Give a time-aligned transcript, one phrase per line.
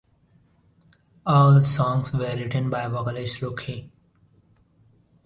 [1.27, 3.91] All songs were written by vocalist Ruki.